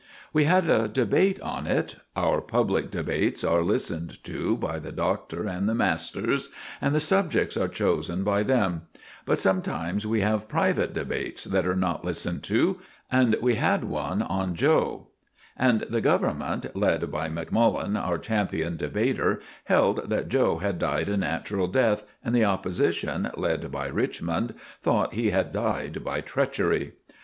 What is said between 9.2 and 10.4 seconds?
but sometimes we